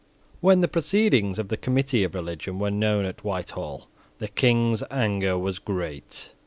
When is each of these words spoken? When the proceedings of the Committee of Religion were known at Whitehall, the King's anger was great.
When 0.39 0.61
the 0.61 0.67
proceedings 0.67 1.37
of 1.37 1.49
the 1.49 1.57
Committee 1.57 2.03
of 2.03 2.15
Religion 2.15 2.57
were 2.57 2.71
known 2.71 3.05
at 3.05 3.23
Whitehall, 3.23 3.87
the 4.17 4.29
King's 4.29 4.81
anger 4.89 5.37
was 5.37 5.59
great. 5.59 6.31